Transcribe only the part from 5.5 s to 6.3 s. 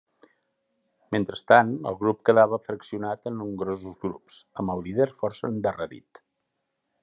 endarrerit.